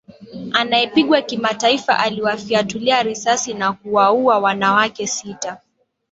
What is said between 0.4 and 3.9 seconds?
anayepingwa kimataifa aliwafiatulia risasi na